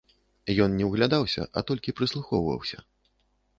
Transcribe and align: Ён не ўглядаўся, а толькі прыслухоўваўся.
Ён 0.63 0.69
не 0.79 0.87
ўглядаўся, 0.87 1.45
а 1.53 1.59
толькі 1.73 1.95
прыслухоўваўся. 2.01 2.77